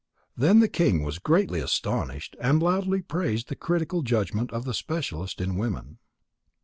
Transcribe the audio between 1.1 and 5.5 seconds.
greatly astonished and loudly praised the critical judgment of the specialist